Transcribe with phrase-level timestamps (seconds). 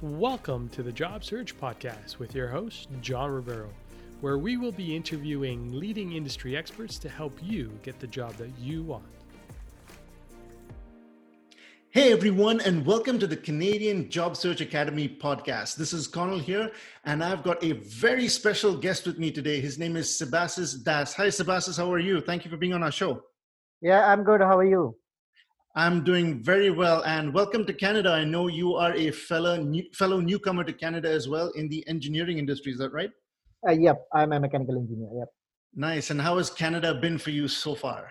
[0.00, 3.68] Welcome to the Job Search Podcast with your host, John Rivero,
[4.20, 8.56] where we will be interviewing leading industry experts to help you get the job that
[8.60, 9.02] you want.
[11.90, 15.74] Hey everyone, and welcome to the Canadian Job Search Academy podcast.
[15.74, 16.70] This is Connell here,
[17.04, 19.60] and I've got a very special guest with me today.
[19.60, 21.12] His name is Sebastis Das.
[21.14, 22.20] Hi, Sebastis, how are you?
[22.20, 23.24] Thank you for being on our show.
[23.80, 24.42] Yeah, I'm good.
[24.42, 24.94] How are you?
[25.76, 28.10] I'm doing very well, and welcome to Canada.
[28.10, 31.86] I know you are a fellow new, fellow newcomer to Canada as well in the
[31.86, 32.72] engineering industry.
[32.72, 33.10] Is that right?
[33.66, 35.10] Uh, yep, I'm a mechanical engineer.
[35.18, 35.28] Yep.
[35.74, 36.10] Nice.
[36.10, 38.10] And how has Canada been for you so far?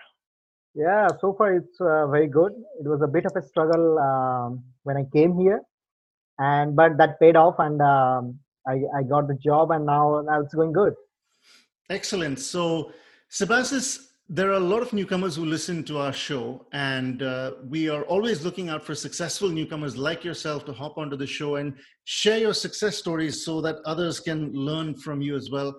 [0.75, 2.51] Yeah, so far it's uh, very good.
[2.79, 5.61] It was a bit of a struggle um, when I came here,
[6.37, 10.39] and but that paid off, and um, I, I got the job, and now now
[10.41, 10.93] it's going good.
[11.89, 12.39] Excellent.
[12.39, 12.91] So,
[13.31, 17.87] Sebastis, there are a lot of newcomers who listen to our show, and uh, we
[17.87, 21.73] are always looking out for successful newcomers like yourself to hop onto the show and
[22.03, 25.73] share your success stories so that others can learn from you as well.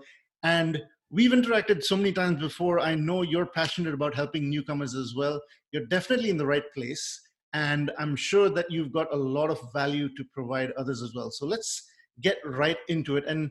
[0.45, 2.81] And we've interacted so many times before.
[2.81, 5.43] I know you're passionate about helping newcomers as well.
[5.73, 7.21] You're definitely in the right place,
[7.53, 11.31] and I'm sure that you've got a lot of value to provide others as well.
[11.31, 11.83] So let's
[12.23, 13.51] get right into it and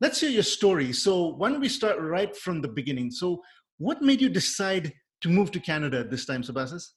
[0.00, 0.92] let's hear your story.
[0.92, 3.10] So, why don't we start right from the beginning?
[3.10, 3.42] So,
[3.78, 6.90] what made you decide to move to Canada this time, Sebastis?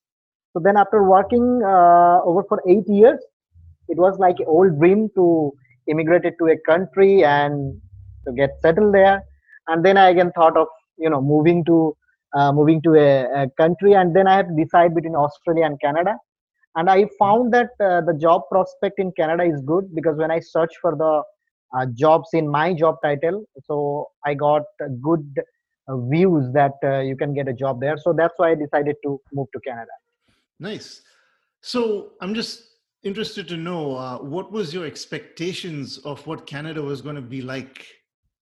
[0.54, 3.20] So then, after working uh, over for eight years,
[3.88, 5.52] it was like an old dream to
[5.88, 7.80] immigrate to a country and
[8.26, 9.22] to get settled there.
[9.68, 11.96] And then I again thought of you know moving to
[12.36, 15.80] uh, moving to a, a, country, and then I had to decide between Australia and
[15.82, 16.16] Canada.
[16.76, 20.40] And I found that uh, the job prospect in Canada is good because when I
[20.40, 21.24] searched for the
[21.78, 24.64] uh, jobs in my job title, so I got
[25.02, 25.26] good
[25.98, 27.98] views that uh, you can get a job there.
[27.98, 29.92] So that's why I decided to move to Canada.
[30.60, 31.02] Nice.
[31.62, 32.64] So I'm just
[33.04, 37.42] interested to know uh, what was your expectations of what Canada was going to be
[37.42, 37.86] like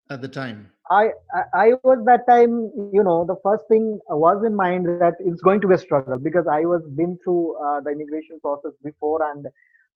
[0.09, 0.72] at the time.
[0.90, 5.16] I, I, I was that time, you know, the first thing was in mind that
[5.19, 8.72] it's going to be a struggle because I was been through uh, the immigration process
[8.84, 9.47] before and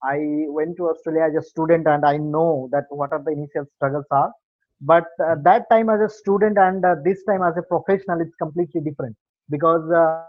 [0.04, 0.18] I
[0.48, 4.04] went to Australia as a student and I know that what are the initial struggles
[4.10, 4.32] are
[4.82, 8.34] but uh, that time as a student and uh, this time as a professional it's
[8.34, 9.16] completely different
[9.48, 10.24] because uh,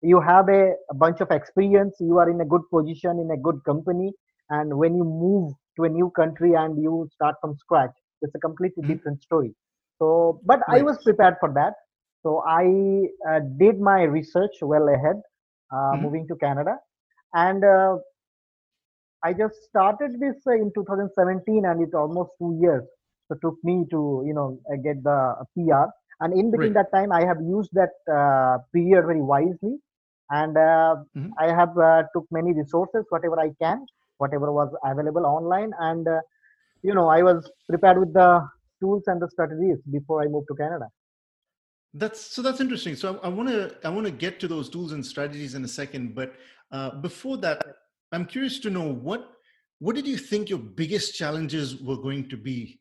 [0.00, 3.36] you have a, a, bunch of experience you are in a good position in a
[3.36, 4.12] good company
[4.50, 7.92] and when you move to a new country and you start from scratch
[8.22, 8.92] it's a completely mm-hmm.
[8.92, 9.54] different story
[9.98, 10.80] so but right.
[10.80, 11.74] i was prepared for that
[12.22, 12.64] so i
[13.30, 15.20] uh, did my research well ahead
[15.70, 16.02] uh, mm-hmm.
[16.04, 16.76] moving to canada
[17.34, 17.96] and uh,
[19.22, 22.84] i just started this in 2017 and it's almost two years
[23.32, 25.90] so took me to you know uh, get the PR.
[26.20, 26.84] And in between right.
[26.84, 29.78] that time, I have used that uh, period very wisely,
[30.30, 31.30] and uh, mm-hmm.
[31.38, 33.84] I have uh, took many resources, whatever I can,
[34.18, 36.20] whatever was available online, and uh,
[36.82, 38.46] you know I was prepared with the
[38.80, 40.88] tools and the strategies before I moved to Canada.
[41.94, 42.40] That's so.
[42.40, 42.94] That's interesting.
[42.94, 45.68] So I want to I want to get to those tools and strategies in a
[45.68, 46.34] second, but
[46.70, 47.64] uh, before that,
[48.12, 49.28] I'm curious to know what
[49.80, 52.78] what did you think your biggest challenges were going to be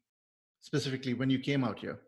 [0.61, 1.99] specifically when you came out here?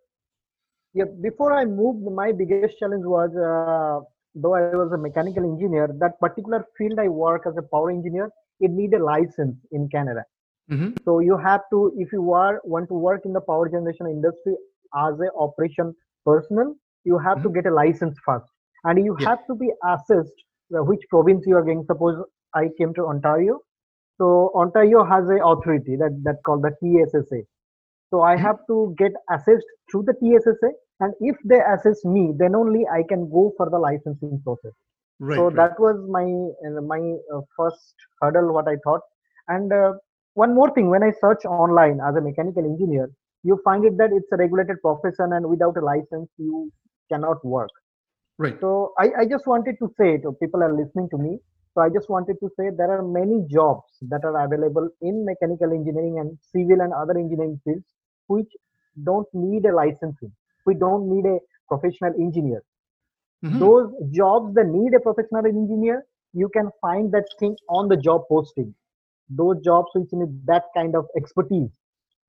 [0.93, 4.05] Yeah, before I moved, my biggest challenge was uh,
[4.35, 8.29] though I was a mechanical engineer, that particular field I work as a power engineer,
[8.59, 10.23] it need a license in Canada.
[10.71, 10.91] Mm-hmm.
[11.03, 14.55] So you have to, if you are want to work in the power generation industry
[14.95, 15.93] as a operation
[16.25, 17.47] personnel, you have mm-hmm.
[17.49, 18.45] to get a license first,
[18.85, 19.29] and you yeah.
[19.29, 20.31] have to be assessed
[20.75, 21.83] uh, which province you are going.
[21.85, 23.59] Suppose I came to Ontario,
[24.17, 27.41] so Ontario has a authority that that called the TSSA.
[28.13, 30.69] So I have to get assessed through the TSSA,
[30.99, 34.73] and if they assess me, then only I can go for the licensing process.
[35.19, 35.55] Right, so right.
[35.55, 36.25] that was my
[36.67, 36.99] uh, my
[37.35, 38.53] uh, first hurdle.
[38.53, 39.01] What I thought,
[39.47, 39.93] and uh,
[40.35, 43.09] one more thing, when I search online as a mechanical engineer,
[43.41, 46.71] you find it that it's a regulated profession, and without a license, you
[47.11, 47.71] cannot work.
[48.37, 48.59] Right.
[48.61, 51.39] So I, I just wanted to say to people are listening to me.
[51.73, 55.73] So I just wanted to say there are many jobs that are available in mechanical
[55.73, 57.87] engineering and civil and other engineering fields
[58.27, 58.51] which
[59.03, 60.31] don't need a licensing.
[60.65, 62.63] We don't need a professional engineer.
[63.43, 63.59] Mm-hmm.
[63.59, 68.23] Those jobs that need a professional engineer, you can find that thing on the job
[68.29, 68.73] posting.
[69.29, 71.71] Those jobs which need that kind of expertise,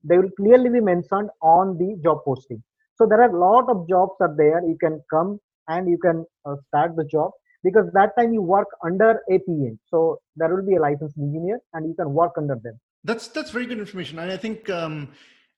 [0.03, 2.63] they will clearly be mentioned on the job posting.
[2.95, 4.61] So there are a lot of jobs are there.
[4.65, 7.31] You can come and you can uh, start the job
[7.63, 9.79] because that time you work under a P.Eng.
[9.89, 12.79] So there will be a licensed engineer and you can work under them.
[13.03, 14.19] That's that's very good information.
[14.19, 15.09] And I think um,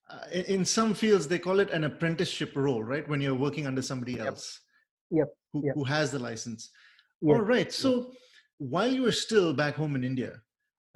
[0.10, 3.82] uh, in some fields they call it an apprenticeship role right when you're working under
[3.82, 4.62] somebody else
[5.12, 5.28] yep.
[5.54, 5.76] Who, yep.
[5.76, 6.70] who has the license
[7.22, 7.36] yep.
[7.36, 8.12] all right so
[8.58, 10.42] while you were still back home in india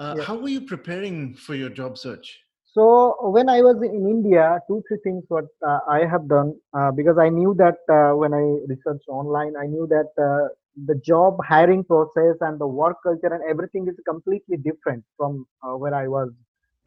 [0.02, 0.20] Uh.
[0.28, 2.28] How were you preparing for your job search?
[2.74, 6.92] So when I was in India, two three things what uh, I have done uh,
[6.92, 10.48] because I knew that uh, when I researched online, I knew that uh,
[10.88, 15.76] the job hiring process and the work culture and everything is completely different from uh,
[15.84, 16.32] where I was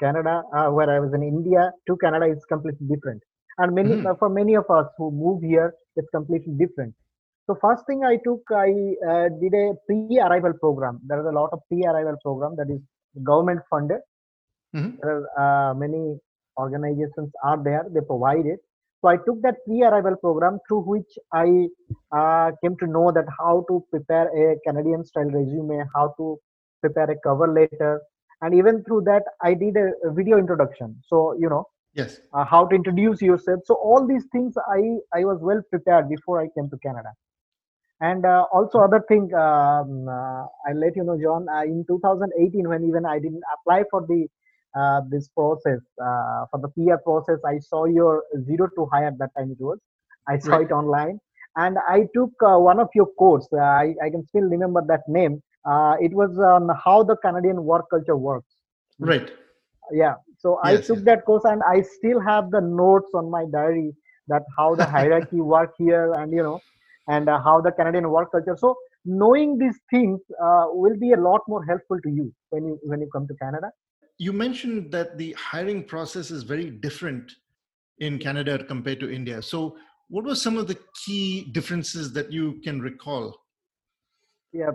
[0.00, 3.22] Canada, uh, where I was in India to Canada is completely different.
[3.58, 4.18] And many mm-hmm.
[4.18, 6.94] for many of us who move here, it's completely different.
[7.46, 8.66] So first thing I took, I
[9.40, 10.98] did a pre-arrival program.
[11.06, 12.80] There is a lot of pre-arrival program that is
[13.22, 14.00] government funded
[14.74, 14.96] Mm-hmm.
[15.00, 16.18] There are uh, many
[16.58, 17.86] organizations are there.
[17.92, 18.60] They provide it.
[19.00, 21.68] So I took that pre-arrival program through which I
[22.16, 26.38] uh, came to know that how to prepare a Canadian style resume, how to
[26.80, 28.00] prepare a cover letter,
[28.42, 31.00] and even through that I did a, video introduction.
[31.06, 33.60] So you know, yes, uh, how to introduce yourself.
[33.64, 37.12] So all these things I I was well prepared before I came to Canada.
[38.00, 41.46] And uh, also other thing, um, uh, I'll let you know, John.
[41.48, 44.26] Uh, in 2018, when even I didn't apply for the
[44.74, 47.38] uh, this process uh, for the PR process.
[47.46, 49.78] I saw your zero to hired at that time it was.
[50.28, 50.66] I saw right.
[50.66, 51.20] it online,
[51.56, 53.46] and I took uh, one of your course.
[53.52, 55.42] Uh, I, I can still remember that name.
[55.64, 58.54] Uh, it was on how the Canadian work culture works.
[58.98, 59.30] Right.
[59.92, 60.14] Yeah.
[60.38, 61.04] So yes, I took yes.
[61.06, 63.92] that course, and I still have the notes on my diary
[64.28, 66.60] that how the hierarchy work here, and you know,
[67.08, 68.56] and uh, how the Canadian work culture.
[68.58, 70.20] So knowing these things
[70.72, 73.70] will be a lot more helpful to you when you when you come to Canada
[74.18, 77.32] you mentioned that the hiring process is very different
[77.98, 79.42] in Canada compared to India.
[79.42, 79.76] So,
[80.08, 83.34] what were some of the key differences that you can recall?
[84.52, 84.70] Yeah,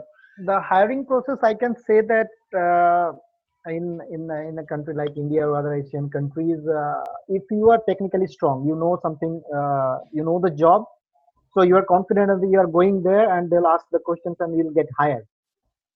[0.45, 3.13] the hiring process, I can say that uh,
[3.69, 7.81] in in in a country like India or other Asian countries, uh, if you are
[7.87, 10.85] technically strong, you know something, uh, you know the job,
[11.53, 14.57] so you are confident that you are going there, and they'll ask the questions and
[14.57, 15.25] you'll get hired.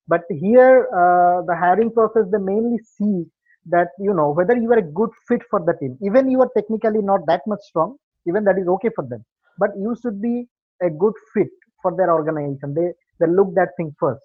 [0.08, 3.24] But here, uh, the hiring process, they mainly see
[3.66, 5.98] that you know whether you are a good fit for the team.
[6.02, 7.96] Even you are technically not that much strong
[8.26, 9.24] even that is okay for them.
[9.58, 10.46] But you should be
[10.82, 11.48] a good fit
[11.82, 12.74] for their organization.
[12.74, 14.20] They they look that thing first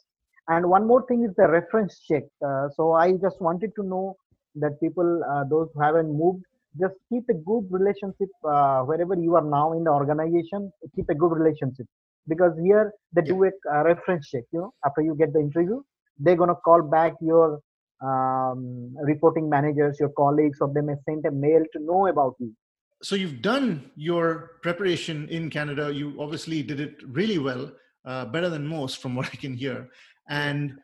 [0.50, 4.16] and one more thing is the reference check uh, so i just wanted to know
[4.56, 6.44] that people uh, those who haven't moved
[6.81, 11.16] just keep a good relationship uh, wherever you are now in the organization keep a
[11.24, 11.88] good relationship
[12.28, 13.34] because here they yeah.
[13.34, 15.80] do a, reference check you know after you get the interview
[16.19, 17.60] they're going to call back your
[18.02, 22.54] um, reporting managers, your colleagues, or they may send a mail to know about you.
[23.02, 25.94] So you've done your preparation in Canada.
[25.94, 27.72] You obviously did it really well,
[28.06, 29.90] uh, better than most, from what I can hear.
[30.30, 30.78] And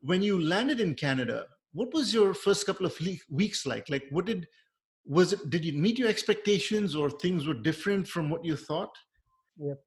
[0.00, 2.96] when you landed in Canada, what was your first couple of
[3.30, 3.88] weeks like?
[3.90, 4.46] Like, what did
[5.04, 5.50] was it?
[5.50, 8.96] Did you meet your expectations, or things were different from what you thought?
[9.58, 9.78] Yep.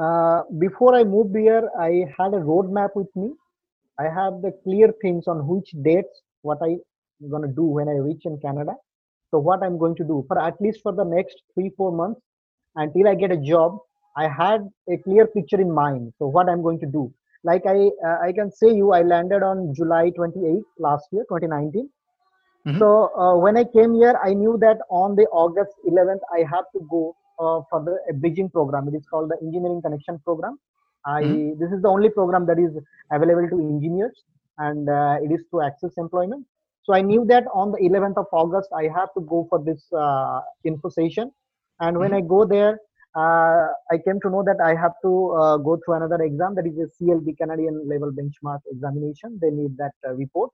[0.00, 3.32] Uh, before I moved here, I had a roadmap with me
[4.00, 6.70] I have the clear things on which dates what I
[7.22, 8.74] am going to do when I reach in Canada.
[9.30, 12.20] So what I'm going to do for at least for the next three four months
[12.76, 13.78] until I get a job,
[14.16, 16.14] I had a clear picture in mind.
[16.18, 17.12] So what I'm going to do,
[17.44, 21.88] like I uh, I can say you, I landed on July 28th last year, 2019.
[22.66, 22.78] Mm-hmm.
[22.78, 26.64] So uh, when I came here, I knew that on the August 11th I have
[26.74, 28.88] to go uh, for the bridging program.
[28.88, 30.58] It is called the Engineering Connection Program.
[31.06, 31.58] I mm-hmm.
[31.58, 32.76] this is the only program that is
[33.10, 34.22] available to engineers,
[34.58, 36.46] and uh, it is to access employment.
[36.82, 39.82] So I knew that on the 11th of August I have to go for this
[39.92, 41.32] uh, info session,
[41.80, 42.26] and when mm-hmm.
[42.26, 42.78] I go there,
[43.16, 46.78] I came to know that I have to uh, go through another exam that is
[46.78, 49.38] a CLB Canadian Level Benchmark Examination.
[49.42, 50.50] They need that uh, report.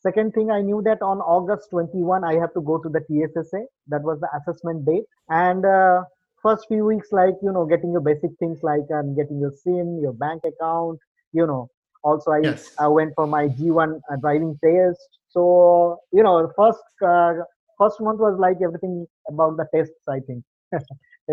[0.00, 3.64] Second thing, I knew that on August 21 I have to go to the TSSA.
[3.88, 6.04] That was the assessment date, and uh,
[6.42, 10.00] first few weeks like you know getting your basic things like um, getting your sim
[10.02, 10.98] your bank account
[11.32, 11.68] you know
[12.02, 12.70] also i, yes.
[12.78, 17.32] I went for my g1 uh, driving test so you know first uh,
[17.78, 20.44] first month was like everything about the tests i think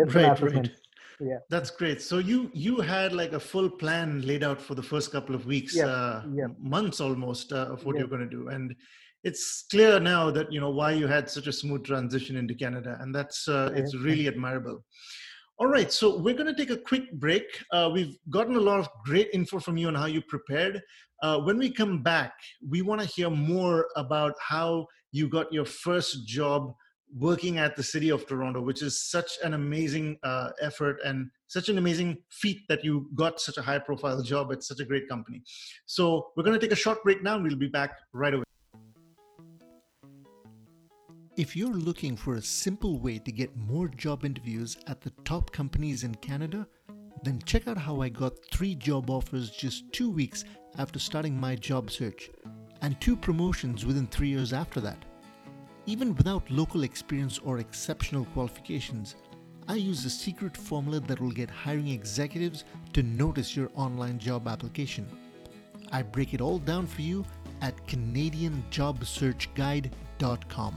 [0.06, 0.70] right, right.
[1.20, 4.82] yeah that's great so you you had like a full plan laid out for the
[4.82, 5.86] first couple of weeks yeah.
[5.86, 6.46] Uh, yeah.
[6.58, 8.00] months almost uh, of what yeah.
[8.00, 8.74] you're going to do and
[9.24, 12.96] it's clear now that you know why you had such a smooth transition into Canada,
[13.00, 14.84] and that's uh, it's really admirable.
[15.58, 17.44] All right, so we're going to take a quick break.
[17.72, 20.80] Uh, we've gotten a lot of great info from you on how you prepared.
[21.20, 22.32] Uh, when we come back,
[22.68, 26.72] we want to hear more about how you got your first job
[27.16, 31.68] working at the city of Toronto, which is such an amazing uh, effort and such
[31.68, 35.08] an amazing feat that you got such a high profile job at such a great
[35.08, 35.42] company.
[35.86, 37.38] So we're going to take a short break now.
[37.38, 38.44] We'll be back right away.
[41.36, 45.52] If you're looking for a simple way to get more job interviews at the top
[45.52, 46.66] companies in Canada,
[47.22, 50.44] then check out how I got three job offers just two weeks
[50.78, 52.30] after starting my job search.
[52.80, 55.04] and two promotions within three years after that.
[55.88, 59.16] Even without local experience or exceptional qualifications,
[59.68, 64.46] I use a secret formula that will get hiring executives to notice your online job
[64.46, 65.06] application.
[65.90, 67.24] I break it all down for you
[67.62, 70.74] at CanadianJobSearchGuide.com.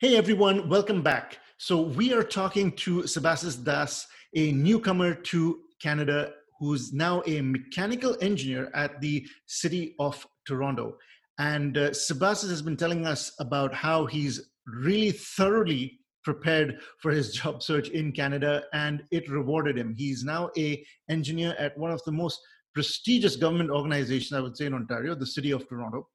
[0.00, 1.38] Hey everyone, welcome back.
[1.58, 8.16] So, we are talking to Sebastis Das, a newcomer to Canada who's now a mechanical
[8.20, 10.96] engineer at the City of Toronto.
[11.38, 17.32] And uh, Sebastis has been telling us about how he's really thoroughly prepared for his
[17.38, 19.94] job search in Canada and it rewarded him.
[19.96, 22.40] He's now a engineer at one of the most
[22.74, 26.08] prestigious government organizations, I would say, in Ontario, the City of Toronto.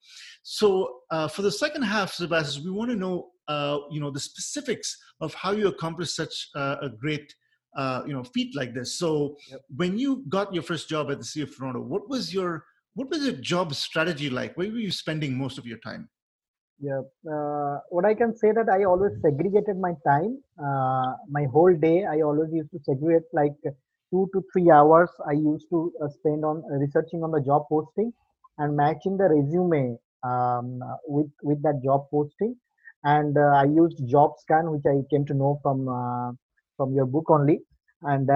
[0.43, 4.19] So uh, for the second half, Sebastian, we want to know, uh, you know, the
[4.19, 7.33] specifics of how you accomplished such uh, a great
[7.75, 9.61] uh, you know feat like this so yep.
[9.75, 12.65] when you got your first job at the city of toronto what was your
[12.97, 14.57] what was your job strategy like?
[14.57, 16.09] Where were you spending most of your time?
[16.79, 17.01] Yeah
[17.35, 20.31] uh, what i can say that i always segregated my time.
[20.67, 23.55] Uh, my whole day i always used to segregate like
[24.11, 27.65] two to three hours i used to uh, spend on uh, researching on the job
[27.71, 28.11] posting
[28.59, 29.97] and matching the resume
[30.29, 32.55] um, with with that job posting.
[33.03, 35.85] And uh, i used Jobscan which i came to know from
[36.77, 37.59] from your book only.
[38.01, 38.29] And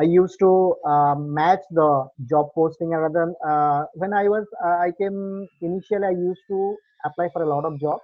[0.00, 4.92] I used to uh, match the job posting rather uh, when I was uh, I
[4.98, 8.02] came initially I used to apply for a lot of jobs.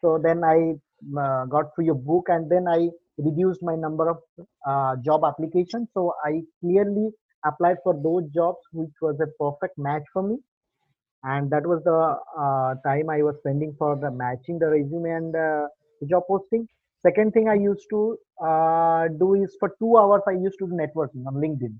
[0.00, 0.74] So then I
[1.18, 4.18] uh, got through your book and then I reduced my number of
[4.66, 5.88] uh, job applications.
[5.94, 7.10] So I clearly
[7.44, 10.36] applied for those jobs which was a perfect match for me.
[11.24, 12.00] And that was the
[12.42, 15.68] uh, time I was spending for the matching the resume and the
[16.08, 16.68] job posting
[17.06, 18.00] second thing i used to
[18.48, 21.74] uh, do is for two hours i used to do networking on linkedin.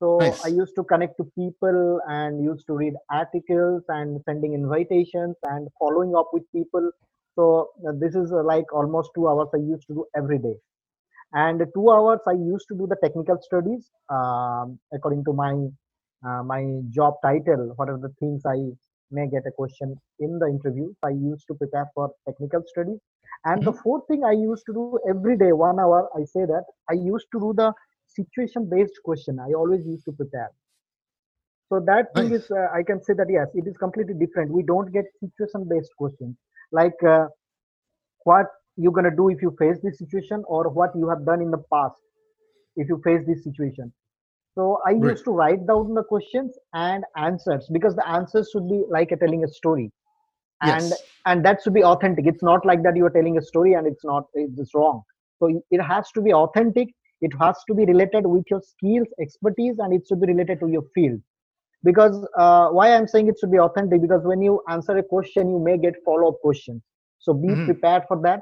[0.00, 0.44] So nice.
[0.44, 5.68] i used to connect to people and used to read articles and sending invitations and
[5.78, 6.90] following up with people.
[7.36, 10.56] So uh, this is uh, like almost two hours i used to do every day.
[11.32, 15.54] And two hours i used to do the technical studies um, according to my
[16.26, 18.58] uh, my job title what are the things i
[19.10, 23.00] may get a question in the interview i used to prepare for technical studies
[23.44, 23.70] and mm-hmm.
[23.70, 26.94] the fourth thing I used to do every day, one hour, I say that I
[26.94, 27.72] used to do the
[28.06, 29.38] situation based question.
[29.38, 30.50] I always used to prepare.
[31.68, 34.50] So that thing is, uh, I can say that yes, it is completely different.
[34.50, 36.36] We don't get situation based questions
[36.72, 37.26] like uh,
[38.24, 38.46] what
[38.76, 41.50] you're going to do if you face this situation or what you have done in
[41.50, 41.94] the past
[42.76, 43.92] if you face this situation.
[44.54, 45.10] So I right.
[45.10, 49.16] used to write down the questions and answers because the answers should be like a
[49.16, 49.90] telling a story.
[50.62, 51.02] And yes.
[51.26, 52.26] and that should be authentic.
[52.26, 55.02] It's not like that you are telling a story and it's not it's wrong.
[55.40, 56.88] So it has to be authentic.
[57.20, 60.68] It has to be related with your skills expertise and it should be related to
[60.68, 61.20] your field.
[61.82, 64.00] Because uh, why i'm saying it should be authentic?
[64.00, 66.80] Because when you answer a question you may get follow-up questions.
[67.18, 67.64] So be mm-hmm.
[67.64, 68.40] prepared for that.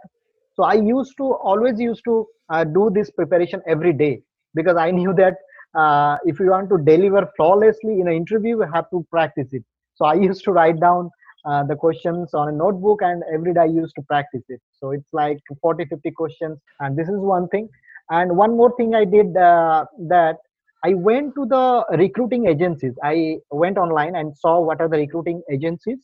[0.55, 4.21] So i used to always used to uh, do this preparation every day
[4.55, 5.37] because i knew that
[5.75, 9.65] uh, if you want to deliver flawlessly in an interview you have to practice it
[9.95, 11.11] so i used to write down
[11.45, 14.61] uh, the questions on a notebook and every day I used to practice it.
[14.79, 16.59] So it's like 40, 50 questions.
[16.81, 17.69] And this is one thing.
[18.11, 20.37] And one more thing I did uh, that
[20.85, 22.95] I went to the recruiting agencies.
[23.03, 25.99] I went online and saw what are the recruiting agencies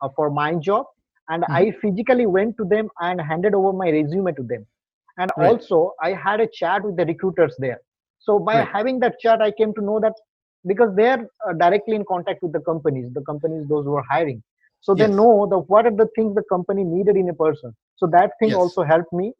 [0.00, 0.86] uh, for my job.
[1.28, 1.52] And mm-hmm.
[1.52, 4.66] I physically went to them and handed over my resume to them.
[5.18, 5.48] And right.
[5.48, 7.80] also, I had a chat with the recruiters there.
[8.22, 8.68] So by right.
[8.68, 10.14] having that chat, I came to know that
[10.66, 14.42] because they're uh, directly in contact with the companies, the companies those who are hiring
[14.82, 15.08] so yes.
[15.08, 18.32] they know the what are the things the company needed in a person so that
[18.38, 18.58] thing yes.
[18.58, 19.32] also helped me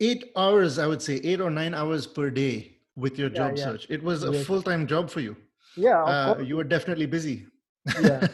[0.00, 3.58] eight hours i would say eight or nine hours per day with your job yeah,
[3.58, 3.64] yeah.
[3.64, 4.46] search it was a yes.
[4.46, 5.36] full-time job for you
[5.76, 7.46] yeah uh, you were definitely busy
[8.00, 8.26] yeah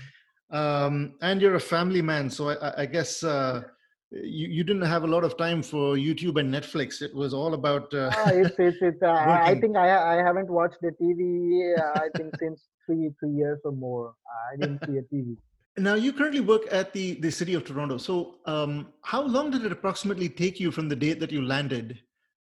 [0.50, 3.62] um, and you're a family man so i, I guess uh,
[4.10, 7.02] you, you didn't have a lot of time for YouTube and Netflix.
[7.02, 7.92] It was all about.
[7.92, 11.78] Uh, ah, it's it's, it's uh, I think I I haven't watched the TV.
[11.78, 14.14] Uh, I think since three three years or more.
[14.52, 15.36] I didn't see a TV.
[15.76, 17.98] Now, you currently work at the, the city of Toronto.
[17.98, 21.98] So, um, how long did it approximately take you from the date that you landed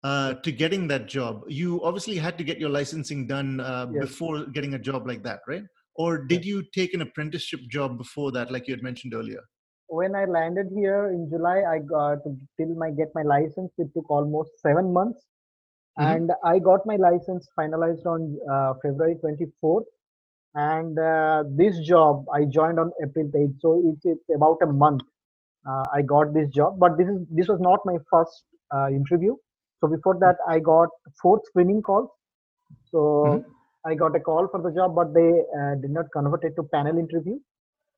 [0.02, 1.42] uh, to getting that job?
[1.46, 4.04] You obviously had to get your licensing done uh, yes.
[4.06, 5.64] before getting a job like that, right?
[5.94, 9.42] Or did you take an apprenticeship job before that, like you had mentioned earlier?
[9.88, 12.18] When I landed here in July, I got
[12.58, 13.72] till my get my license.
[13.78, 15.24] It took almost seven months,
[15.98, 16.10] mm-hmm.
[16.10, 19.84] and I got my license finalized on uh, February 24th
[20.54, 25.02] and uh, this job i joined on april 8th so it's, it's about a month
[25.68, 29.36] uh, i got this job but this is this was not my first uh, interview
[29.80, 30.88] so before that i got
[31.20, 32.08] four screening calls
[32.90, 33.48] so mm-hmm.
[33.86, 36.62] I got a call for the job, but they uh, did not convert it to
[36.64, 37.38] panel interview.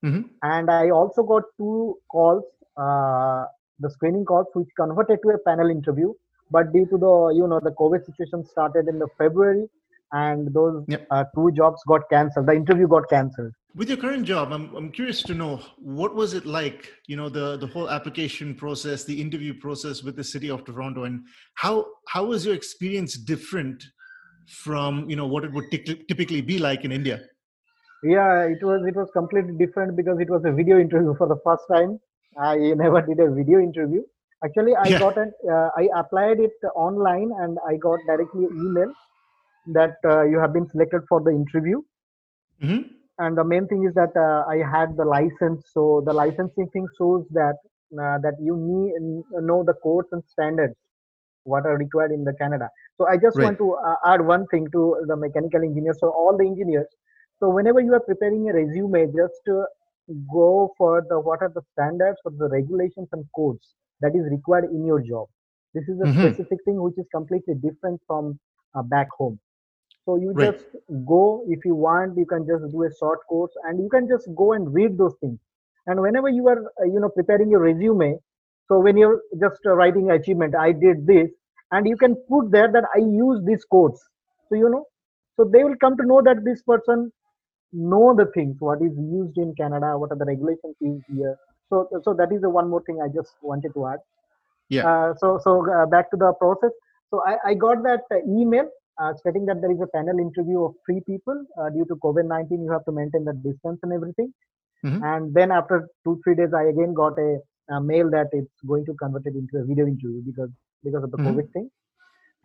[0.03, 0.29] Mhm.
[0.43, 2.43] And I also got two calls,
[2.77, 3.45] uh,
[3.79, 6.13] the screening calls, which converted to a panel interview.
[6.49, 9.69] But due to the you know the COVID situation started in the February,
[10.11, 11.07] and those Yep.
[11.09, 12.47] uh, two jobs got cancelled.
[12.47, 13.53] The interview got cancelled.
[13.73, 17.29] With your current job, I'm, I'm curious to know what was it like, you know,
[17.29, 21.21] the, the whole application process, the interview process with the city of Toronto, and
[21.53, 23.81] how how was your experience different
[24.63, 27.21] from you know what it would tyc- typically be like in India?
[28.03, 31.37] Yeah, it was it was completely different because it was a video interview for the
[31.43, 31.99] first time.
[32.39, 34.01] I never did a video interview.
[34.43, 35.01] Actually, I Yeah.
[35.03, 38.91] got an uh, I applied it online and I got directly email
[39.73, 41.81] that uh, you have been selected for the interview.
[42.61, 42.81] hmm
[43.19, 46.87] And the main thing is that uh, I had the license, so the licensing thing
[46.97, 47.55] shows that
[47.93, 48.93] uh, that you need
[49.47, 50.75] know the codes and standards
[51.43, 52.69] what are required in the Canada.
[52.97, 53.41] So I just Right.
[53.41, 55.97] want to uh, add one thing to the mechanical engineers.
[55.99, 56.87] So all the engineers.
[57.41, 59.65] So whenever you are preparing a resume, just uh,
[60.31, 64.65] go for the what are the standards or the regulations and codes that is required
[64.71, 65.27] in your job.
[65.73, 66.15] This is a Mhm.
[66.15, 68.39] specific thing which is completely different from
[68.75, 69.39] uh, back home.
[70.05, 70.53] So you Right.
[70.53, 70.65] just
[71.07, 72.17] go if you want.
[72.17, 75.15] You can just do a short course and you can just go and read those
[75.21, 75.39] things.
[75.87, 78.19] And whenever you are uh, you know preparing your resume,
[78.67, 81.29] so when you're just uh, writing achievement, I did this,
[81.71, 84.01] and you can put there that I use these codes.
[84.49, 84.85] So you know,
[85.37, 87.11] so they will come to know that this person
[87.73, 91.37] know the things what is used in Canada, what are the regulations used here.
[91.69, 93.99] So so that is the one more thing I just wanted to add.
[94.69, 94.87] Yeah.
[94.87, 96.71] Uh, so so uh, back to the process.
[97.09, 98.67] So I, I got that uh, email
[99.01, 102.63] uh, stating that there is a panel interview of three people uh, due to COVID-19.
[102.65, 104.33] You have to maintain the distance and everything.
[104.85, 105.01] Mhm.
[105.11, 108.85] And then after two three days, I again got a, a mail that it's going
[108.85, 110.49] to convert it into a video interview because
[110.83, 111.27] because of the Mhm.
[111.27, 111.69] COVID thing.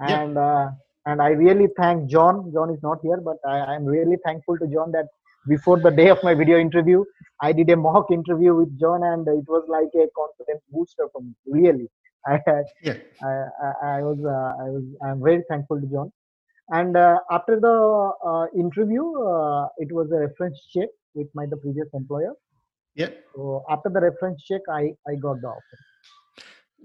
[0.00, 0.22] Yeah.
[0.22, 0.70] And uh,
[1.06, 2.50] and I really thank John.
[2.52, 5.06] John is not here, but I am really thankful to John that
[5.48, 7.04] before the day of my video interview,
[7.40, 11.22] I did a mock interview with John, and it was like a confidence booster for
[11.22, 11.32] me.
[11.46, 11.88] Really,
[12.26, 12.96] I had Yeah.
[13.22, 13.32] I,
[13.66, 16.12] I, I was uh, I was I'm very thankful to John.
[16.70, 21.56] And uh, after the uh, interview, uh, it was a reference check with my the
[21.56, 22.32] previous employer.
[22.96, 23.10] Yeah.
[23.34, 25.78] So after the reference check, I I got the offer.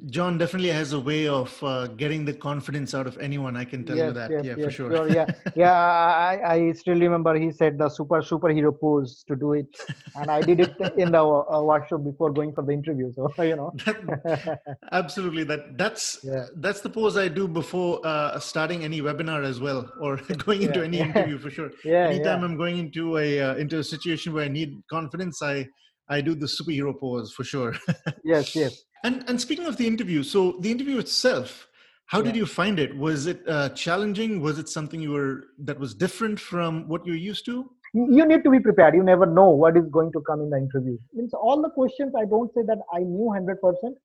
[0.08, 3.56] John definitely has a way of uh, getting the confidence out of anyone.
[3.56, 4.32] I can tell you that.
[4.32, 4.92] yes, yeah, for sure.
[4.92, 5.26] sure, yeah.
[5.56, 9.68] Yeah, I, I still remember he said the super superhero pose to do it,
[10.16, 13.12] and I did it in the uh, workshop before going for the interview.
[13.14, 14.60] So you know, That-
[14.92, 15.44] absolutely.
[15.44, 16.46] That that's Yeah.
[16.56, 20.80] that's the pose I do before uh, starting any webinar as well, or going into
[20.80, 21.70] Yeah, any interview for sure.
[21.86, 22.44] yeah, Anytime.
[22.44, 25.68] I'm going into a uh, into a situation where I need confidence, I
[26.12, 27.74] I do the superhero pose for sure.
[28.24, 28.84] yes, yes.
[29.04, 31.68] and and speaking of the interview, so the interview itself,
[32.14, 32.96] how did you find it?
[32.96, 34.42] Was it uh, challenging?
[34.42, 35.36] Was it something you were
[35.70, 37.70] that was different from what you're used to?
[37.94, 40.58] you need to be prepared you never know what is going to come in the
[40.58, 43.96] interview means all the questions i don't say that i knew 100%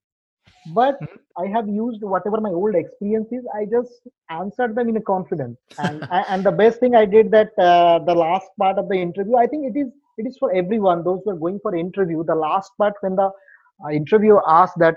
[0.78, 1.18] but Mhm.
[1.42, 5.78] i have used whatever my old experience is i just answered them in a confidence
[5.86, 9.36] and and the best thing i did that uh, the last part of the interview
[9.44, 12.34] i think it is it is for everyone those who are going for interview the
[12.34, 13.30] last part when the
[13.84, 14.96] uh, interviewer asks that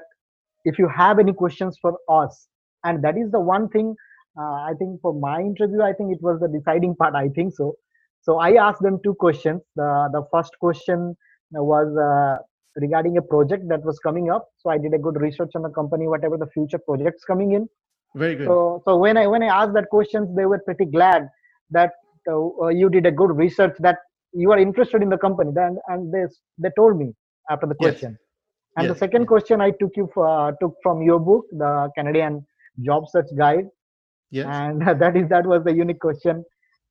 [0.65, 2.47] if you have any questions for us
[2.83, 3.95] and that is the one thing
[4.39, 7.53] uh, i think for my interview i think it was the deciding part i think
[7.53, 7.75] so
[8.21, 9.61] so I asked them two questions.
[9.75, 11.15] The the first question
[11.51, 12.43] was uh,
[12.75, 14.47] regarding a project that was coming up.
[14.57, 17.67] So I did a good research on the company, whatever the future projects coming in.
[18.15, 18.47] Very good.
[18.47, 21.29] So so when I when I asked that questions, they were pretty glad
[21.71, 21.93] that
[22.27, 23.99] uh, you did a good research that
[24.33, 25.51] you are interested in the company.
[25.53, 26.25] Then and they
[26.57, 27.13] they told me
[27.49, 28.19] after the question Yes.
[28.77, 29.27] And Yes, the second yes.
[29.27, 32.45] question I took you for, uh, took from your book, the Canadian
[32.85, 33.65] Job Search Guide
[34.31, 34.47] yes.
[34.49, 36.43] and that is that was the unique question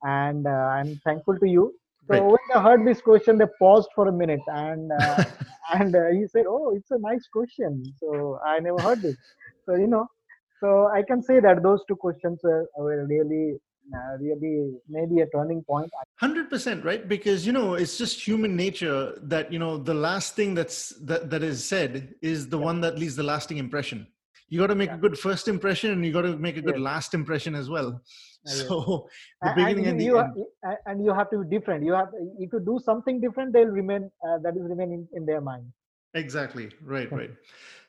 [0.02, 1.72] and uh, i'm thankful to you
[2.06, 2.22] so Great.
[2.22, 5.24] when they heard this question they paused for a minute and uh,
[5.74, 9.16] and uh, he said oh it's a nice question so i never heard this
[9.66, 10.06] so you know
[10.60, 13.56] so i can say that those two questions were, were really
[13.94, 17.08] uh, really maybe a turning point point Hundred percent, right?
[17.08, 21.30] Because you know it's just human nature that you know the last thing that's that
[21.30, 24.06] that is said is the one that leaves the lasting impression.
[24.48, 26.76] You got to make a good first impression, and you got to make a good
[26.76, 26.90] Yes.
[26.90, 28.00] last impression as well.
[28.46, 28.50] Uh.
[28.50, 29.08] So
[29.42, 30.32] the beginning and and the you, end.
[30.36, 30.46] you
[30.86, 34.10] and you have to be different you have if you do something different they'll remain
[34.26, 35.66] uh, that is remain in, in their mind
[36.14, 36.70] Exactly.
[36.82, 37.10] Right.
[37.12, 37.30] Right.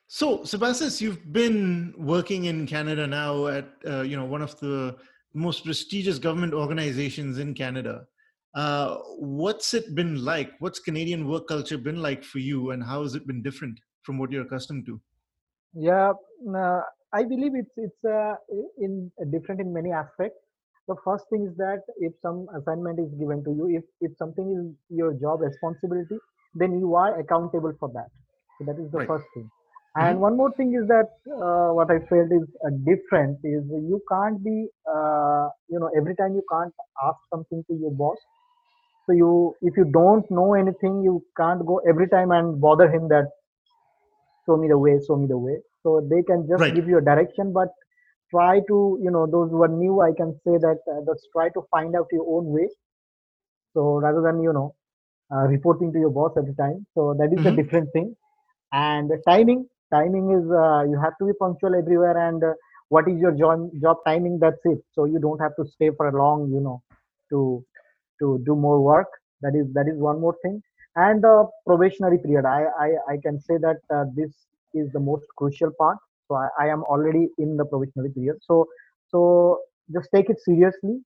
[0.08, 4.98] So, Sebastis, you've been working in Canada now at uh, you know one of the
[5.34, 8.06] most prestigious government organizations in Canada.
[8.56, 10.52] Uh, what's it been like?
[10.60, 14.18] What's Canadian work culture been like for you, and how has it been different from
[14.18, 15.02] what you're accustomed to?
[15.74, 16.14] Yeah,
[16.56, 16.82] uh,
[17.14, 18.36] I believe it's it's uh,
[18.80, 20.40] in different in many aspects.
[20.90, 24.48] the first thing is that if some assignment is given to you, if if something
[24.60, 26.18] is your job responsibility,
[26.62, 28.10] then you are accountable for that.
[28.58, 29.10] So that is the Right.
[29.12, 29.50] first thing.
[29.96, 34.02] And one more thing is that uh, what I felt is uh, different is you
[34.12, 36.74] can't be uh, you know every time you can't
[37.04, 38.18] ask something to your boss.
[39.06, 43.08] So you if you don't know anything, you can't go every time and bother him
[43.10, 43.28] that
[44.46, 45.58] show me the way, show me the way.
[45.84, 46.76] So they can just Right.
[46.76, 47.70] give you a direction, but
[48.32, 51.50] try to you know those who are new, I can say that uh, just try
[51.50, 52.68] to find out your own way.
[53.74, 54.76] So rather than you know
[55.32, 57.62] uh, reporting to your boss every time, so that is a Mhm.
[57.62, 58.16] different thing.
[58.74, 62.18] And the timing, timing is uh, you have to be punctual everywhere.
[62.28, 62.54] And uh,
[62.90, 64.40] what is your job job timing?
[64.42, 64.80] That's it.
[64.94, 66.82] So you don't have to stay for a long, you know,
[67.32, 67.64] to
[68.20, 69.08] to do more work.
[69.42, 70.62] That is that is one more thing.
[70.96, 74.32] And the probationary period, I I, I can say that uh, this
[74.74, 75.98] is the most crucial part.
[76.28, 78.38] So I, I am already in the probationary period.
[78.42, 78.68] So
[79.08, 79.60] so
[79.94, 81.00] just take it seriously.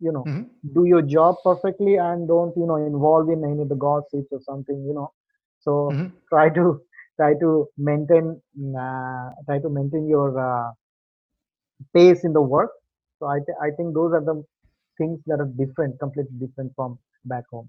[0.00, 0.50] You know, Mhm.
[0.74, 4.40] do your job perfectly and don't you know involve in any of the gossips or
[4.40, 4.84] something.
[4.86, 5.12] You know,
[5.60, 6.12] so Mhm.
[6.28, 6.80] try to
[7.18, 8.40] try to maintain
[8.78, 10.70] uh, try to maintain your uh,
[11.94, 12.70] pace in the work.
[13.18, 14.42] So I th- I think those are the
[14.98, 17.68] things that are different, completely different from back home.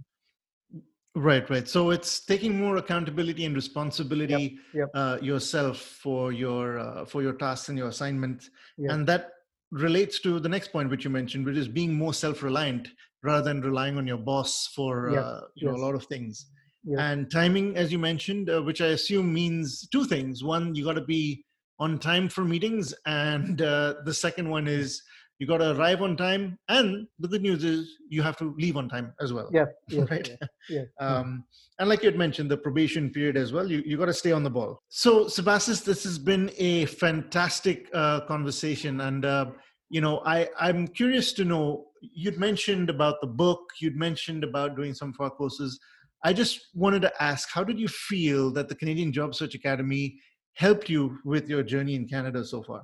[1.15, 1.67] Right, right.
[1.67, 4.89] So it's taking more accountability and responsibility yep.
[4.93, 8.93] Uh, yourself for your uh, for your tasks and your assignment, Yes.
[8.93, 9.31] and that
[9.71, 12.87] relates to the next point which you mentioned, which is being more self-reliant
[13.21, 16.47] rather than relying on your boss for uh, you know a lot of things.
[16.89, 16.99] Yes.
[16.99, 20.43] And timing, as you mentioned, uh, which I assume means two things.
[20.43, 21.43] One, you got to be
[21.79, 25.01] on time for meetings, and uh, the second one is
[25.39, 26.57] you got to arrive on time.
[26.67, 29.49] And the good news is you have to leave on time as well.
[29.51, 29.67] Yes.
[29.89, 30.09] Yes.
[30.09, 30.27] right.
[30.27, 30.49] Yes.
[30.69, 30.85] yes.
[30.99, 31.45] Um,
[31.79, 34.31] and like you had mentioned, the probation period as well, you, you got to stay
[34.31, 34.81] on the ball.
[34.89, 39.01] So, Sebastis, this has been a fantastic uh, conversation.
[39.01, 39.45] And, uh,
[39.89, 44.75] you know, I, I'm curious to know, you'd mentioned about the book, you'd mentioned about
[44.75, 45.79] doing some of our courses.
[46.23, 50.19] I just wanted to ask, how did you feel that the Canadian Job Search Academy
[50.53, 52.83] helped you with your journey in Canada so far?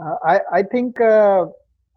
[0.00, 1.46] Uh, I, I think uh,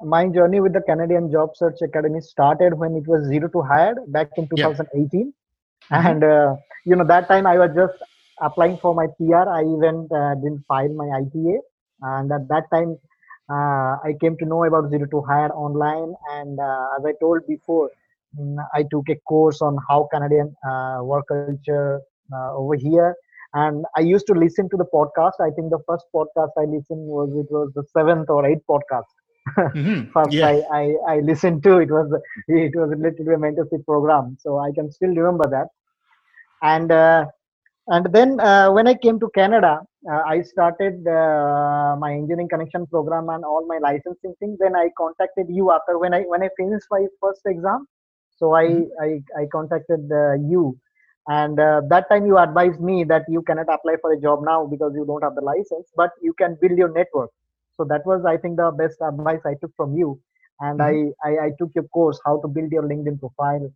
[0.02, 3.98] my journey with the Canadian Job Search Academy started when it was zero to hired
[4.08, 4.68] back in Yeah.
[4.70, 5.34] 2018.
[5.92, 6.06] Mhm.
[6.06, 7.94] And, uh, you know, that time I was just
[8.42, 9.48] applying for my PR.
[9.50, 11.60] I even uh, didn't file my ITA.
[12.02, 12.98] And at that time,
[13.50, 16.14] uh, I came to know about zero to hire online.
[16.32, 17.90] And uh, as I told before,
[18.74, 21.90] I took a course on how Canadian uh, work culture
[22.22, 23.04] uh, over here.
[23.46, 25.38] And i used to listen to the podcast.
[25.40, 29.12] I think the first podcast i listened was it was the seventh or eighth podcast.
[29.74, 30.12] Mhm.
[30.16, 30.52] first Yeah.
[30.52, 32.08] I, I i listened to it was
[32.48, 34.36] it was related to a mentorship program.
[34.40, 35.68] So i can still remember that.
[36.62, 37.26] And uh,
[37.88, 39.74] and then uh, when i came to canada
[40.12, 44.56] uh, i started uh, my engineering connection program and all my licensing thing.
[44.60, 47.88] Then i contacted you after when i when i finished my first exam
[48.38, 48.86] so i Mhm.
[49.06, 49.10] i,
[49.42, 50.78] I contacted uh, you.
[51.28, 54.66] And uh, that time you advised me that you cannot apply for a job now
[54.66, 57.32] because you don't have the license but you can build your network.
[57.78, 60.20] So that was i think the best advice i took from you.
[60.60, 63.70] And I, I i took your course how to build your linkedin profile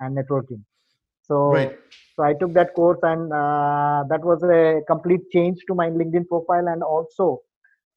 [0.00, 0.62] and networking.
[1.28, 1.78] So Right.
[2.16, 6.26] so i took that course and uh, that was a complete change to my linkedin
[6.32, 7.26] profile and also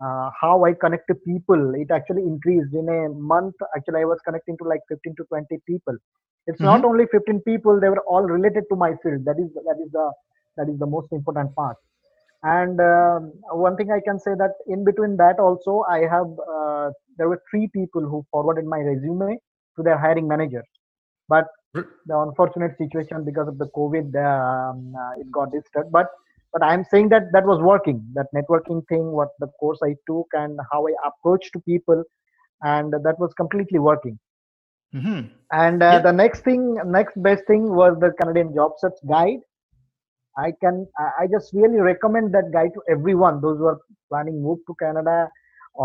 [0.06, 2.74] uh, how i connect to people it actually increased.
[2.74, 5.96] In a month actually i was connecting to like 15 to 20 people.
[6.48, 9.26] It's not only 15 people they were all related to my field.
[9.26, 10.12] That is that is the
[10.58, 11.78] that is the most important part.
[12.44, 16.90] And um, one thing i can say that in between that also i have uh,
[17.18, 19.38] there were three people who forwarded my resume
[19.76, 20.64] to their hiring manager.
[21.28, 25.92] But the unfortunate situation because of the covid um, uh, it got disturbed.
[25.92, 26.08] But
[26.54, 30.28] but i'm saying that that was working that networking thing what the course i took
[30.44, 32.04] and how i approached to people
[32.64, 34.18] and that was completely working
[34.94, 35.30] Mhm.
[35.52, 36.04] and uh, Yeah.
[36.04, 39.40] the next thing next best thing was the canadian job search guide
[40.46, 43.80] i can i I just really recommend that guide to everyone those who are
[44.12, 45.18] planning move to canada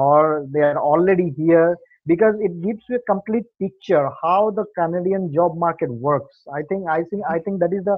[0.02, 0.16] or
[0.54, 1.68] they are already here
[2.12, 6.90] because it gives you a complete picture how the canadian job market works i think
[6.96, 7.96] i think i think that is the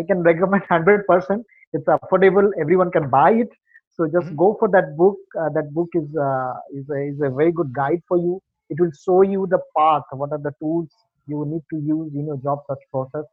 [0.00, 3.48] i can recommend 100% it's affordable everyone can buy it
[3.96, 4.36] so just Mhm.
[4.42, 7.72] go for that book uh, that book is uh, is, a, is a very good
[7.74, 10.88] guide for you it will show you the path what are the tools
[11.26, 13.26] you need to use in your job search process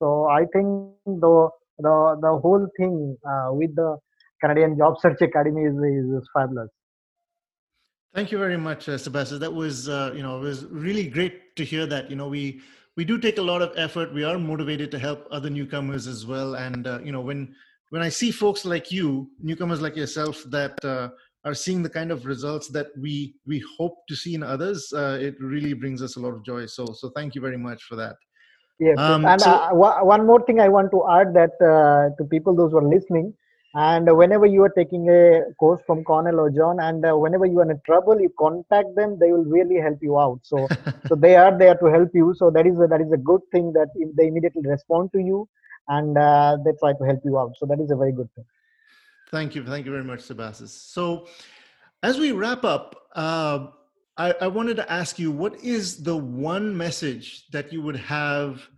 [0.00, 1.14] so i think the
[1.54, 2.76] the, the whole thing
[3.32, 3.90] uh, with the
[4.42, 6.70] canadian job search academy is, is, is fabulous
[8.14, 9.40] Thank you very much, uh, Sebastian.
[9.40, 12.10] That was, uh, you know, it was really great to hear that.
[12.10, 12.60] You know, we
[12.96, 14.12] we do take a lot of effort.
[14.12, 16.54] We are motivated to help other newcomers as well.
[16.56, 17.54] And uh, you know, when
[17.92, 21.10] when I see folks like you, newcomers like yourself, that uh,
[21.44, 25.18] are seeing the kind of results that we we hope to see in others, uh,
[25.20, 26.64] it really brings us a lot of joy.
[26.64, 28.16] So so thank you very much for that.
[28.80, 29.72] Yes, um, and so, uh,
[30.14, 33.34] one more thing I want to add that uh, to people those who are listening,
[33.74, 37.60] and whenever you are taking a course from Cornell or John, and uh, whenever you
[37.60, 39.18] are in trouble, you contact them.
[39.20, 40.40] They will really help you out.
[40.44, 40.66] So,
[41.08, 42.34] so they are there to help you.
[42.38, 45.46] So that is a, that is a good thing that they immediately respond to you,
[45.88, 47.52] and uh, they try to help you out.
[47.58, 48.44] So that is a very good thing.
[49.30, 50.68] Thank you, thank you very much, Sebastian.
[50.68, 51.26] So,
[52.02, 53.68] as we wrap up, uh,
[54.16, 58.68] I, I wanted to ask you, what is the one message that you would have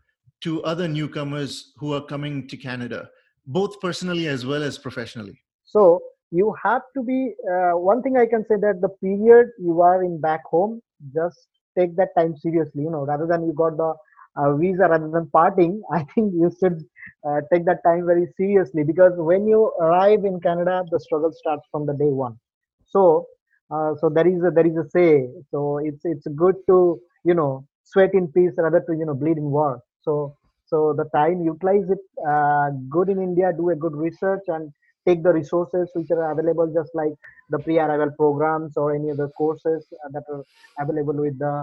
[0.43, 3.09] to other newcomers who are coming to Canada?
[3.47, 5.40] both personally as well as professionally?
[5.64, 9.81] So you have to be uh, one thing I can say that the period you
[9.81, 10.81] are in back home,
[11.14, 12.83] just take that time seriously.
[12.83, 13.95] You know, rather than you got the
[14.37, 16.85] uh, visa rather than parting, I think you should
[17.27, 21.64] uh, take that time very seriously because when you arrive in Canada, the struggle starts
[21.71, 22.38] from the day one.
[22.87, 23.27] So,
[23.71, 25.29] uh, so there is a there is a say.
[25.51, 29.37] So it's it's good to you know sweat in peace rather to you know bleed
[29.38, 29.81] in war.
[30.03, 30.37] So
[30.67, 34.73] so the time utilize it uh, good in india do a good research and
[35.07, 37.12] take the resources which are available just like
[37.51, 40.43] the pre-arrival programs or any other courses that are
[40.83, 41.55] available with the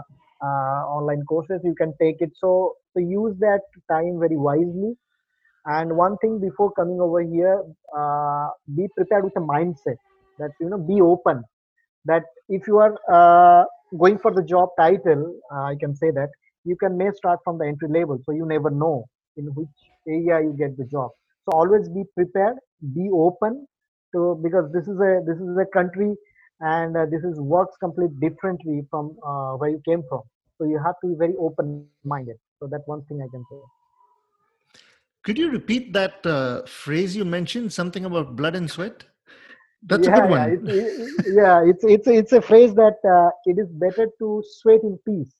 [0.47, 4.91] uh, online courses you can take it so so use that time very wisely
[5.65, 7.61] and one thing before coming over here
[7.97, 9.97] uh, be prepared with a mindset
[10.39, 11.43] that you know be open.
[12.05, 13.65] That if you are uh,
[13.97, 16.29] going for the job title uh, i can say that
[16.63, 19.05] you can may start from the entry level so you never know
[19.37, 21.11] in which area you get the job.
[21.45, 22.57] So always be prepared
[22.95, 23.67] be open
[24.15, 26.15] to because this is a this is a country
[26.61, 30.21] and uh, this is works completely differently from uh, where you came from.
[30.57, 33.80] So you have to be very open minded so that's one thing i can say
[35.23, 39.03] could you repeat that uh, phrase you mentioned something about blood and sweat?
[39.83, 40.39] That's yeah, a good one.
[40.39, 44.43] yeah, it, it, yeah it's it's it's a phrase that uh, it is better to
[44.59, 45.33] sweat in peace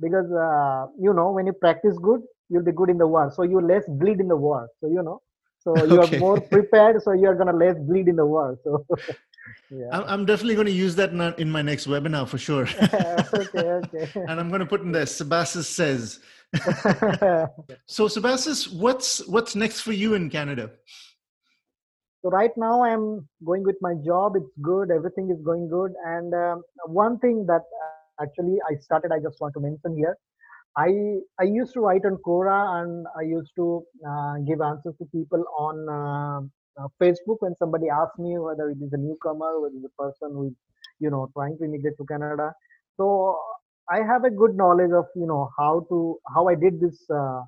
[0.00, 3.30] because uh, you know when you practice good you'll be good in the war.
[3.34, 5.20] So you less bleed in the war so you know.
[5.60, 6.16] So you okay.
[6.16, 8.84] are more prepared so you're gonna less bleed in the war so
[9.70, 9.88] yeah.
[9.90, 12.68] i'm definitely going to use that in my next webinar for sure.
[13.34, 14.08] Okay okay.
[14.14, 16.20] And i'm going to put in there sebastian says
[17.86, 20.70] so sebastian what's what's next for you in canada
[22.22, 26.34] so right now i'm going with my job it's good everything is going good and
[26.34, 27.62] um, one thing that
[28.20, 30.16] actually I started, I just want to mention here.
[30.76, 30.90] I
[31.40, 35.42] I used to write on Quora and I used to uh, give answers to people
[35.58, 36.40] on uh,
[36.80, 40.46] uh, Facebook when somebody asked me whether it is a newcomer, whether a person who
[40.48, 40.52] is
[41.00, 42.52] you know trying to immigrate to Canada.
[42.96, 43.38] So
[43.90, 47.42] I have a good knowledge of you know how to how I did this uh,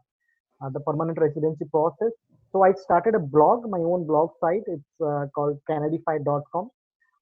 [0.62, 2.12] uh, the permanent residency process.
[2.52, 4.62] So I started a blog, my own blog site.
[4.66, 6.70] It's uh, called canadify.com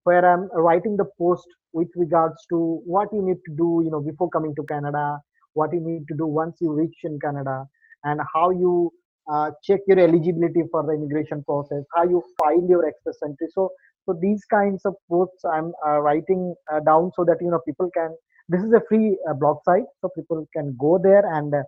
[0.04, 4.00] where I'm writing the post with regards to what you need to do, you know,
[4.00, 5.20] before coming to Canada,
[5.52, 7.66] what you need to do once you reach in Canada,
[8.04, 8.90] and how you
[9.30, 13.48] uh, check your eligibility for the immigration process, how you file your express entry.
[13.52, 13.70] So,
[14.06, 17.90] so these kinds of posts I'm uh, writing uh, down so that you know people
[17.94, 18.16] can.
[18.48, 21.62] This is a free uh, blog site, so people can go there and uh,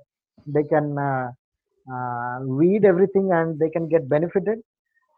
[0.47, 1.29] they can uh,
[2.41, 4.59] read everything and they can get benefited.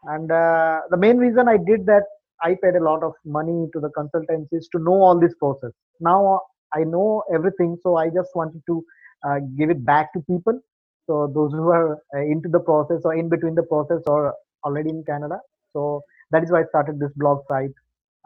[0.05, 2.03] And the main reason I did that
[2.43, 5.71] I paid a lot of money to the consultancies to know all this process.
[6.01, 6.41] Now
[6.75, 8.85] I know everything, so I just wanted to
[9.25, 10.59] uh, give it back to people.
[11.07, 14.91] So those who are uh, into the process or in between the process or already
[14.91, 15.39] in Canada.
[15.73, 17.75] So that is why I started this blog site,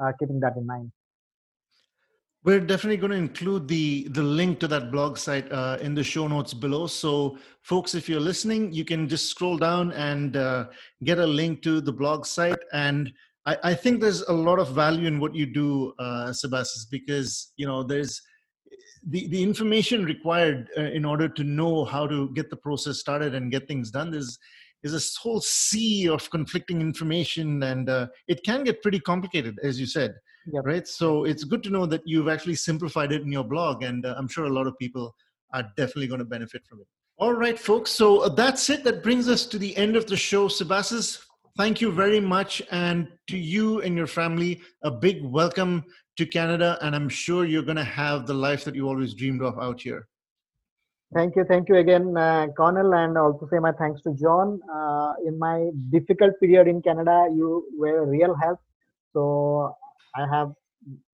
[0.03, 0.91] uh, keeping that in mind.
[2.47, 6.05] We're definitely going to include the the link to that blog site uh, in the
[6.05, 6.87] show notes below.
[6.87, 10.67] So, folks, if you're listening, you can just scroll down and uh,
[11.03, 12.63] get a link to the blog site.
[12.73, 13.13] And
[13.47, 17.53] I, I think there's a lot of value in what you do, uh, Sebastian, because
[17.57, 18.23] you know there's
[19.09, 23.35] the, the information required uh, in order to know how to get the process started
[23.35, 24.13] and get things done.
[24.13, 24.39] There's
[24.85, 29.81] is a whole sea of conflicting information, and uh, it can get pretty complicated, as
[29.81, 30.15] you said.
[30.53, 30.65] Yep.
[30.65, 30.87] Right.
[30.87, 34.15] So it's good to know that you've actually simplified it in your blog, and uh,
[34.17, 35.15] I'm sure a lot of people
[35.53, 36.87] are definitely going to benefit from it.
[37.19, 37.91] All right, folks.
[37.91, 38.85] So uh, that's it.
[38.85, 40.49] That brings us to the end of the show.
[40.49, 41.01] Sebastian,
[41.57, 42.63] thank you very much.
[42.71, 45.85] And to you and your family, a big welcome
[46.19, 46.79] to Canada.
[46.83, 49.81] And I'm sure you're going to have the life that you always dreamed of out
[49.81, 50.07] here.
[51.15, 51.45] Thank you.
[51.45, 52.93] Thank you again, uh, Cornell.
[52.93, 54.61] And also say my thanks to John.
[54.71, 58.61] Uh, in my difficult period in Canada, you were a real help.
[59.15, 59.75] So
[60.17, 60.53] I have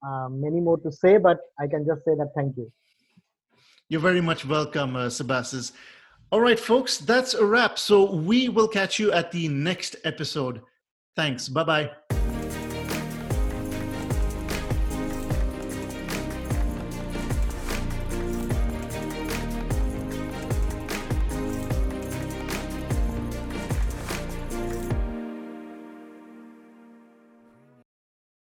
[0.06, 2.70] uh, many more to say, but I can just say that thank you.
[3.88, 5.76] You're very much welcome, uh, Sebastian.
[6.30, 7.78] All right, folks, that's a wrap.
[7.78, 10.62] So we will catch you at the next episode.
[11.14, 11.48] Thanks.
[11.48, 12.21] Bye bye.